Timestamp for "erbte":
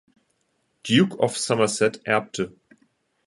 2.05-2.55